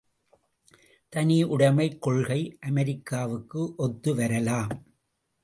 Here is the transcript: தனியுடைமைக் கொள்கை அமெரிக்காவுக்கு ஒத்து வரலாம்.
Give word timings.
தனியுடைமைக் 1.13 1.99
கொள்கை 1.99 2.57
அமெரிக்காவுக்கு 2.59 3.75
ஒத்து 3.77 4.15
வரலாம். 4.15 4.73